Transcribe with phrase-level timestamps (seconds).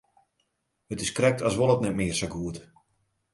[0.93, 2.57] It is krekt as wol it net mear sa goed.